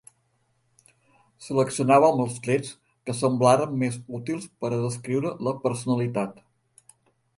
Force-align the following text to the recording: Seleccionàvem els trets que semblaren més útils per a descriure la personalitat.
Seleccionàvem 1.47 2.23
els 2.23 2.39
trets 2.47 2.71
que 3.09 3.15
semblaren 3.19 3.77
més 3.85 4.01
útils 4.21 4.49
per 4.65 4.73
a 4.73 4.81
descriure 4.89 5.35
la 5.49 5.55
personalitat. 5.67 6.45